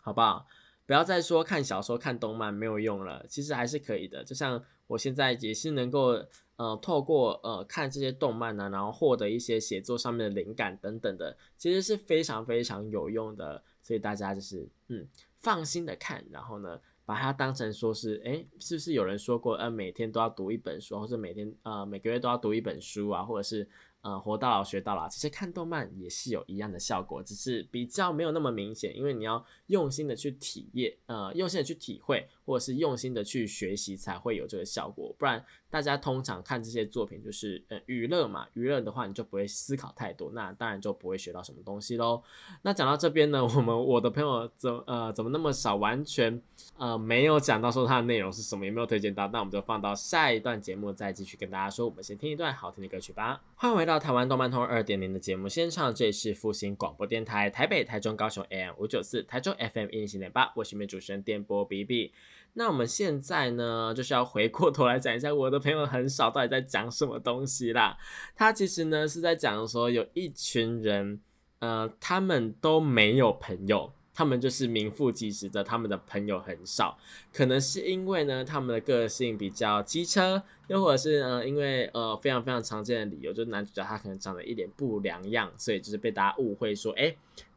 [0.00, 0.46] 好不好？
[0.86, 4.22] 不要再说看小说、看动漫没有用了，其实还是可以的。
[4.22, 6.22] 就像我现在也是能够，
[6.56, 13.62] 呃，透过呃看这些动漫呢，然后获得一些写作上面的灵感等等的，其实是非常非常有用的。
[13.82, 15.06] 所以大家就是嗯
[15.40, 23.68] 放心的看，然后呢把它当成说是，哎，是不是有人说过，呃，每天都要读一本书，或者每天呃每个月都要读一本书啊，或者是。
[24.04, 35.14] 呃，活到老学到老，其实看动漫也是有一样的效果，只是比较没有那么明显，因为你要用心的去体验，呃，用心的去体会，或者是用心的去学习，才会有这个效果。
[35.18, 42.22] 不然，大家通常看这些作品就是呃娱乐嘛，娱乐的话你就不会思考太多，那当然就不会学到什么东西喽。
[42.62, 46.40] 那讲到这边呢，我们我的朋友怎呃怎么那么少，完全
[46.76, 51.84] 呃没有讲到说它的内容是什么，也没有推荐到，那我们就放到下一段节目再继续跟大家说。
[51.86, 53.98] 我们先听一段好听的歌曲吧，欢迎回到。
[54.04, 62.12] 台湾动漫通二点零的节目现场，这里是复兴广播电台台北、台中、高雄 AM 五九四，台中 FM 一零七点八，我是你们主持人电波 B B。
[62.54, 67.96] 那我们现在呢，就是要回过头来讲一下，我的朋友很少到底在讲什么东西啦。
[68.34, 71.20] 他其实呢是在讲说，有一群人，
[71.58, 73.92] 呃，他们都没有朋友。
[74.16, 76.96] 他们就是名副其实的，他们的朋友很少，
[77.32, 87.12] 可能是因为呢，他们的个性比较机车，又或者是呃，因为呃非常非常常见的理由，就是男主角他可能长得一脸不良样，所以就是被大家误会说，哎，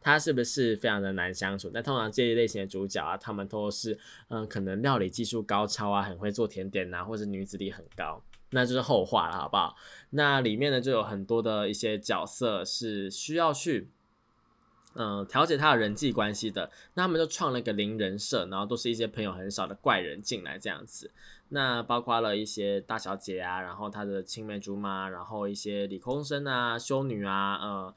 [0.08, 1.70] 他是不是非常的难相处？
[1.74, 9.76] 但通常这一类型的主角啊，他们都是嗯，可能料理技术高超啊，很会做甜点呐，或者女子力很高，那就是后话了，好不好？
[10.12, 13.90] 那里面呢，就有很多的一些角色是需要去。
[14.96, 21.12] 嗯，调节他的人际关系的，那他们就创了一个零人设，然后都是一些朋友很少的怪人进来这样子。
[21.50, 27.94] 那包括了一些大小姐啊，然后他的青梅竹马，然后一些理工生啊、修女啊，呃。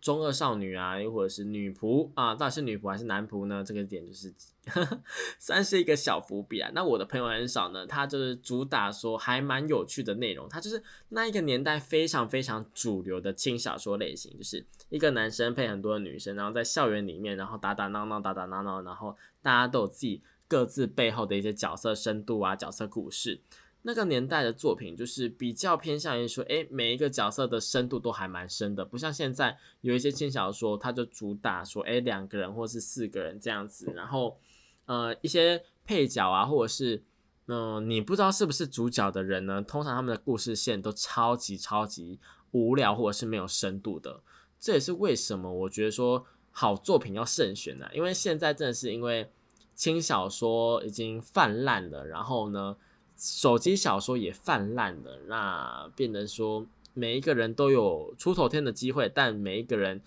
[0.00, 3.62] 中二少女啊，又或者是女仆啊，到底是女仆还是男仆呢？
[3.62, 4.32] 这个点就是
[5.38, 6.70] 算是一个小伏笔啊。
[6.74, 23.40] 那我的朋友很少呢，他就是主打说还蛮有趣的内容，他就是那一个年代非常非常主流的轻小说类型，就是一个男生配很多女生，然后在校园里面，然后打打闹闹，打打闹闹，然后大家都有自己各自背后的一些角色深度啊，角色故事。
[23.82, 34.38] 那个年代的作品就是比较偏向于说，哎，每一个角色的深度都还蛮深的，不像现在有一些轻小说，它就主打说，哎，两个人或是四个人这样子，然后，
[34.84, 37.02] 呃，一些配角啊，或者是，
[37.46, 44.20] 嗯，你不知道是不是主角的人呢，通常他们的故事线都超级超级无聊，或者是没有深度的。
[44.58, 47.88] 这也是为什么我觉得说好作品要慎选呢？
[47.94, 49.32] 因为现在真的是因为
[49.74, 52.76] 轻小说已经泛滥了，然后呢。
[53.20, 60.00] 手机小说也泛滥了，那变成说每一个人都有出头天的机会，但每一个人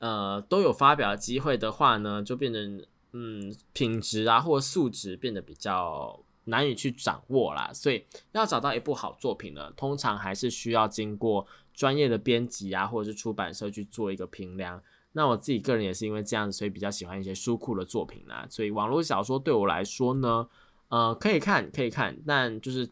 [0.00, 7.70] 呃都有发表机会的话呢，就变成嗯品质啊或素质变得比较难以去掌握啦。
[7.72, 14.82] 所以要找到一部好作品呢，通常还是需要经过专业的编辑啊，或者是出版社去做一个评量。
[15.12, 18.46] 那我自己个人也是因为这样子，所以比较喜欢一些书库的作品啦。
[18.50, 20.48] 所以网络小说对我来说呢，
[20.88, 22.88] 呃，可以看，可以看，但就是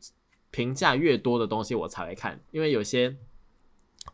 [0.51, 3.17] 评价越多的东西我才会看，因为有些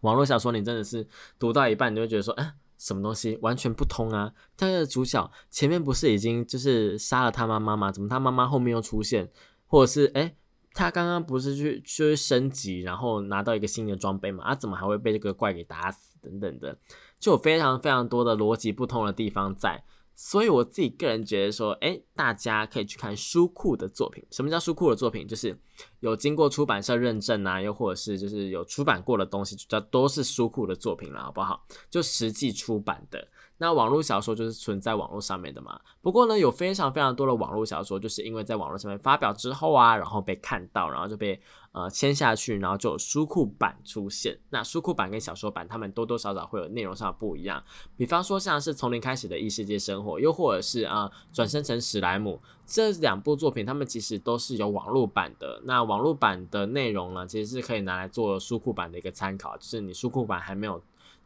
[0.00, 1.06] 网络小说你真的是
[1.38, 4.32] 读到一半，你就会觉得说，哎，什么东西完全不通啊？
[4.56, 7.92] 但是主角前面不是已经就是杀了他妈妈吗？
[7.92, 9.30] 怎么他妈妈后面又出现？
[9.66, 10.34] 或者是哎，
[10.72, 14.44] 他刚刚不是去去升级，然后拿到一个新的装备嘛？
[14.44, 16.16] 啊，怎么还会被这个怪给打死？
[16.20, 16.78] 等等的。
[17.18, 24.24] 就有非常非常多的逻辑不通的地方在，所以我自己个人觉得说，哎，大家可以去看书库的作品。
[24.30, 25.26] 什么叫书库的作品？
[25.26, 25.58] 就是
[26.00, 31.66] 有经过出版社认证啊，又或者是就是有出版过的东西，就叫都是书库的作品了，好不好？
[31.90, 33.26] 就实际出版的。
[33.62, 35.80] 那网络小说就是存在网络上面的嘛。
[36.00, 41.40] 不过呢，有非常非常多的网络小说，就是因为在网络上面发表之后啊，然后被看到，然后就被
[41.70, 44.36] 呃签下去，然后就有书库版出现。
[44.50, 47.62] 那书库版跟小说版，他们多多少少会有内容上不一样。
[47.96, 55.62] 比方说像是从零开始的异世界生活，又或者是啊转生成史莱姆这两部作品，他们其实都是有网络版的。
[55.66, 60.82] 那网络版的内容呢，其实是可以拿来做书库版的一个参考，就是你书库版还没有。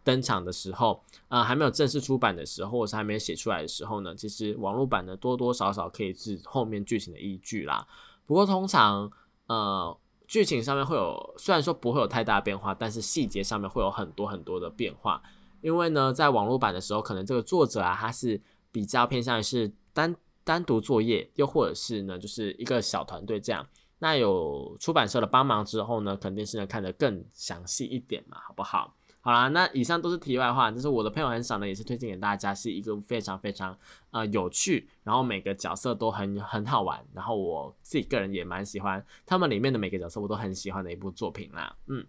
[0.07, 7.85] 登场的时候，呃，还没有正式出版的时候，或是还没有写出来的时候呢，其实网络版呢多多少少可以是后面剧情的依据啦。
[8.25, 9.11] 不过通常，
[9.49, 9.99] 呃，
[10.29, 15.21] 剧情上面会有，虽然说不会有太大变化，但是细节上面会有很多很多的变化。
[15.61, 18.41] 因为呢，在网络版的时候，可能这个作者啊，他是
[18.71, 23.67] 比较偏向于是单单独作业，又或者是呢，就是一个小团队这样。
[23.99, 28.95] 那有出版社的帮忙之后呢，肯定是能看得更详细一点嘛，好不好？
[29.27, 33.77] 好啦，那以上都是题外话，就是我的朋友很少呢，也是推荐给大家，是一个非常非常
[34.12, 41.77] 呃有趣，然后每个角色都很很好玩，然后我自己个人也蛮喜欢他们里面的每个角色，我都很喜欢的一部作品啦。
[41.89, 42.07] 嗯，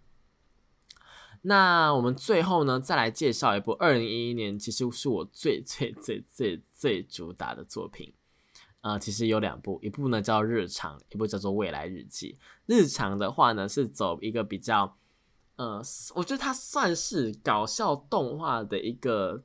[1.41, 8.13] 那我们最后呢，再来介绍一部二零一一年，其实是我最最最最最主打的作品。
[8.81, 12.37] 呃，其实有两部，一部呢叫《日常》，一部叫做《未来日记》。
[12.67, 14.95] 日常的话呢，是走一个比较。
[15.57, 15.81] 呃，
[16.15, 19.43] 我觉得它算是搞笑动画的一个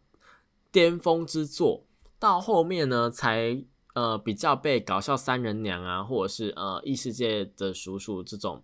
[0.70, 1.84] 巅峰之作，
[2.18, 8.62] 到后面呢才呃比较被搞笑三人娘啊，或者是呃异世界的叔叔这种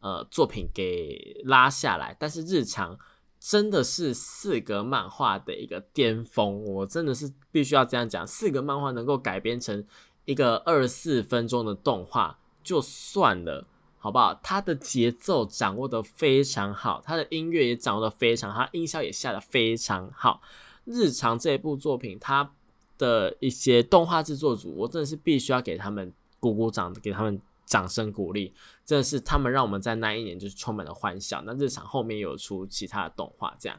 [0.00, 2.14] 呃作品给拉下来。
[2.20, 2.98] 但是日常
[3.40, 9.82] 真的是四格漫画的一个巅峰，我真的是必须要这样讲，四格漫画能够改编成
[10.26, 13.66] 一个二十四分钟的动画就算了。
[14.02, 14.34] 好不好？
[14.42, 20.42] 他的节奏掌握的非常好，他的音乐也掌握的非常好，音效也下的非常好。
[20.84, 22.52] 日常这部作品，他
[22.98, 28.52] 的一些动画制作组，我真的是必须要给他们鼓鼓掌，给他们掌声鼓励。
[28.84, 31.40] 真的是他们让我们在那一年就是充满了欢笑。
[31.46, 33.78] 那日常后面有出其他的动画，这样，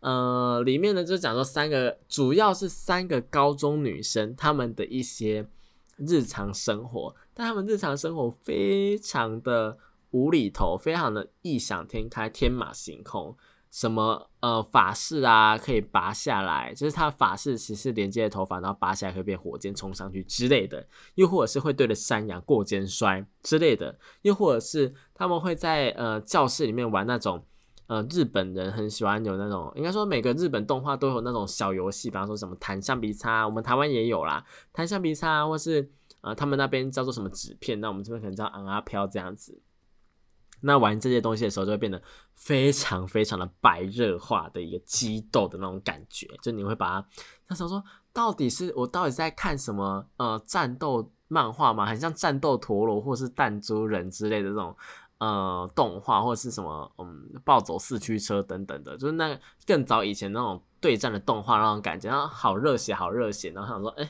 [0.00, 5.46] 呃，里面呢就讲说三个，主要是三个高中女生，她们的一些。
[6.00, 9.78] 日常生活，但他们日常生活非常的
[10.10, 13.36] 无厘头，非常的异想天开、天马行空。
[13.70, 20.84] 什么呃法式啊，可以拔下来，就是他法式其实连接的头发，然后拔下来可以变火箭冲上去之类的，
[21.14, 27.44] 又或者是会对着山羊过肩摔之类的，又或者是他们会在呃教室里面玩那种。
[27.86, 39.60] 呃，日本人很喜欢有那种，应该说每个日本动画都有那种小游戏，比方说什么弹橡皮擦，我们台湾也有啦，弹橡皮擦，或是啊他们那边叫做什么纸片，那我们这边可能叫昂阿飘这样子。
[40.60, 42.02] 那玩这些东西的时候，就会变得
[42.34, 47.08] 非常非常的白热化的一个激斗的那种感觉，就你会把它
[47.46, 51.86] 那时候说，到底是我到底在看什么呃战斗漫画吗？
[51.86, 54.76] 很像战斗陀螺或是弹珠人之类的这种。
[55.20, 64.08] 呃，动画或者是什么，嗯，暴走四驱车等等的，就是那更早以前那种对战的动画那种感觉，然后好热血，好热血，然后想说，哎。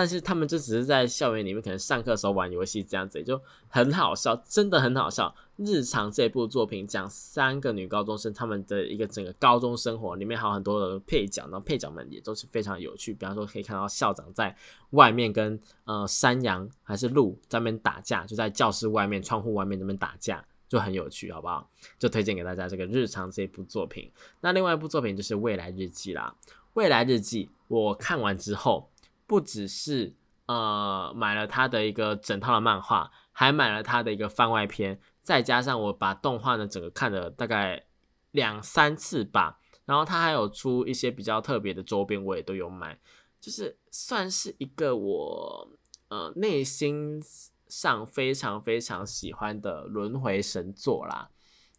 [0.00, 3.38] 但是他们就只是在校园里面，可能上课时候玩游戏这样子，就
[3.68, 5.34] 很好笑，真的很好笑。
[5.58, 13.12] 日常这部作品讲三个女高中生，他们的一个整个高中生活里面还有很多的配角，然后配角们也都是非常有趣。
[13.12, 14.56] 比方说，可以看到校长在
[14.92, 21.68] 外面跟呃山羊还是鹿在那边打架，就在教室外面窗户外面那边打架，就很有趣，好不好？
[21.98, 24.10] 就推荐给大家这个日常这部作品。
[24.40, 26.34] 那另外一部作品就是《未来日记》啦，
[26.72, 28.89] 《未来日记》我看完之后。
[29.30, 30.12] 不只是
[30.46, 37.86] 呃买了他的一个整套的漫画，还买了他的一个番外篇，再加上我把动画呢整个看了大概
[38.32, 39.60] 两三次吧。
[39.84, 42.98] 然后他还有出一些比较特别的周边，我也都有买，
[43.40, 45.68] 就是算是一个我
[46.08, 47.22] 呃内心
[47.68, 51.30] 上非常非常喜欢的轮回神作啦。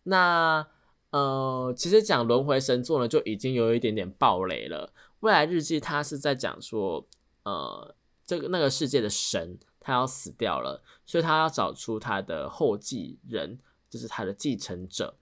[0.03, 0.65] 那
[1.09, 4.93] 呃，其实讲轮回神作呢，就已经有一点点暴雷了。
[5.19, 7.05] 未来日记它是在讲说，
[7.43, 15.17] 呃，这个那个世界的神他要死掉了，所以他要找出他的后继人，就是他的继承者。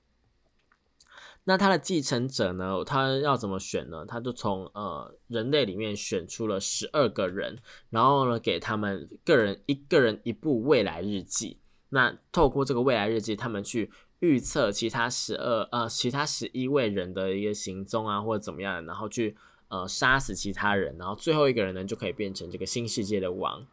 [1.45, 2.83] 那他的继承者呢？
[2.85, 4.05] 他要怎么选呢？
[4.05, 7.57] 他就从呃人类里面选出了十二个人，
[7.89, 11.59] 然后呢给他们个人一个人一部未来日记。
[11.89, 19.35] 那透过这个未来日记，他们去预测其他十二呃其他十一位人的一个行踪啊，或者怎么样，然后去
[19.69, 23.65] 呃杀死其他人，然后最后一个人呢就可以变成这个新世界的王。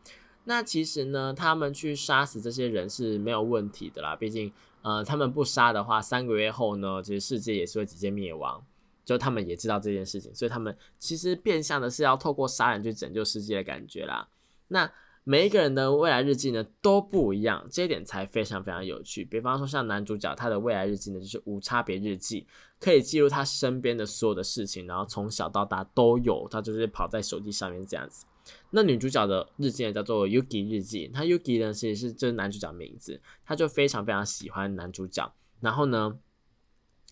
[0.45, 4.53] 那其实呢，他们去杀死这些人是没有问题的啦，毕竟。
[4.83, 8.65] 呃，他们不杀的话，三个月后呢，其实世界也是会直接灭亡。
[9.05, 14.29] 就他们也知道这件事情，所以他们其实变相的是要透过杀人去拯救世界的感觉啦。
[14.69, 14.89] 那
[15.29, 19.25] 每一个人的未来日记呢都不一样，这一点才非常非常有趣。
[19.25, 22.47] 比方说像男主角他的未来日记呢，就是无差别日记，
[22.79, 28.25] 可以记录他身边的所有的事情，然后从小到大都有，他就是跑在手机上面这样子。
[28.71, 31.11] 那女主角的日记呢，叫做 Yuki 日记。
[31.13, 33.21] 她 Yuki 呢，其实是这是男主角名字。
[33.45, 36.17] 她就非常非常喜欢男主角，然后呢，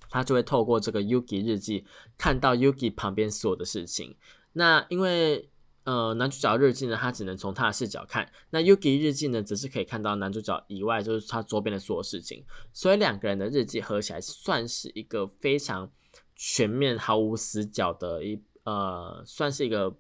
[0.09, 1.85] 她就会透过这个 Yuki 日记
[2.17, 4.15] 看到 Yuki 旁边所有的事情。
[4.53, 5.51] 那因为
[5.85, 12.45] 呃，男主角日记呢，他只能从他的视角看；那 Yuki 日记呢，只是可以看到男主角以外，就是他周边的所有事情。
[12.73, 15.91] 所以两个人的日记合起来，算是一个非常
[16.35, 19.97] 全面、毫无死角的一呃，算是一个。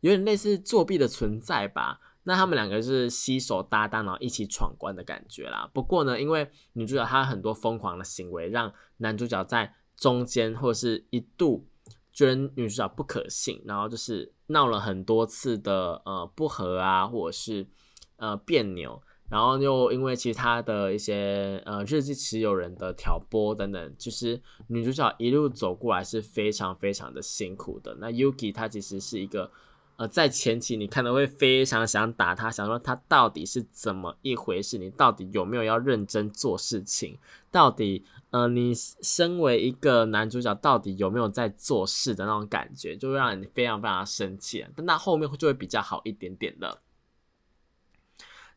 [0.00, 2.00] 有点类似作弊的存在吧？
[2.22, 5.70] 那他们两个是携手搭档，然后一起闯关的感觉啦。
[5.74, 11.68] 不过呢，因为女主角她很多疯狂的行为，让男主角在中间或者是一度
[12.20, 17.66] 觉得女主角不可信，然后就是闹了很多次的呃不和啊，或者是
[18.16, 19.02] 呃别扭。
[19.28, 27.96] 然后又因为其他的一些呃日记持有人的挑拨等等，其实女主角一路走过来是非常非常的辛苦的。
[28.00, 29.50] 那 Yuki 她其实是一个。
[29.96, 34.78] 呃，在前期你看到会非常想打他，想说他到底是怎么一回事？
[34.78, 37.18] 你到底有没有要认真做事情？
[37.50, 44.64] 到底呃，你身为一个男主角，到底有没有在做事的那种感觉，就会让你非常非常生气。
[44.76, 46.80] 但那后面就会比较好一点点的。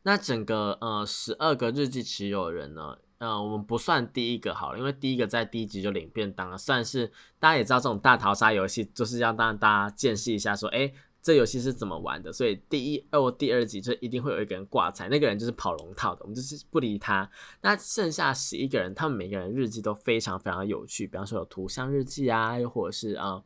[0.02, 10.92] 那整个呃十二个日记持有人呢，呃，我们不算第一个好了，因为第一个在第一集就领便当了，算是大家也知道这种大逃杀游戏就是要让大家见识一下，说哎。
[11.24, 12.30] 这游戏是怎么玩的？
[12.30, 17.28] 所以第一、哦、第二集就一定会有一个人挂彩，那个人就是跑龙套的，我们就是不理他。
[17.62, 23.42] 那剩下十一个人，他们每个人日记都非常非常有趣，比方说有图像日记啊，又或者是啊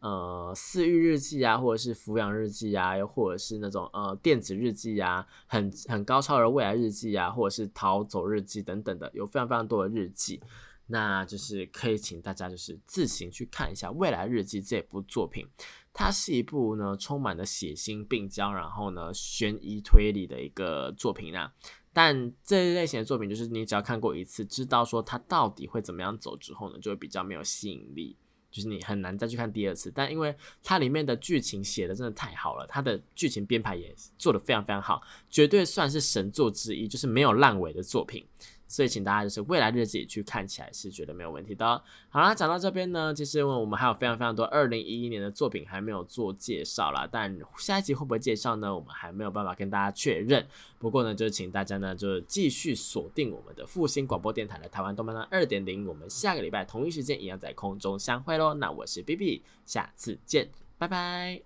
[0.00, 10.42] 呃私欲日记啊，或者是抚养日记啊，又或者是那种呃电子日记啊，很很高超的未来日记啊，或者是逃走日记等等的，有非常非常多的日记。
[10.86, 15.46] 那就是可以请大家就是自行去看一下《未来日记》这部作品。
[15.92, 21.52] 它是一部呢充满了血腥、病娇，然后呢悬疑推理的一个作品啊。
[21.92, 28.16] 但这一类型的作品，就是你只要看过一次，知道说它到底会怎么样走之后呢，就会比较没有吸引力，
[28.50, 29.92] 就是你很难再去看第二次。
[29.94, 38.26] 但因为它里面的剧情写的真的太好了，它的剧情编排也做的非常非常好，绝对算是神作之一，就是没有烂尾的作品。
[38.74, 41.64] 所以，请大家就是未来日子去看起来是觉得没有问题的。
[42.08, 47.08] 好啦，讲到这边呢，其实我们还有非常非常多二零一一年的作品还没有做介绍啦。
[47.08, 48.74] 但下一集会不会介绍呢？
[48.74, 50.44] 我们还没有办法跟大家确认。
[50.80, 55.86] 不过呢，就请大家呢，就继续锁定我们的复兴广播电台的台湾动漫的二点零。
[55.86, 58.54] 我们下个礼拜同一时间一样在空中相会喽。
[58.54, 61.44] 那我是 B B，下次见，拜拜。